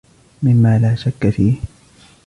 [0.43, 1.55] مما لا شكّ فيهِ.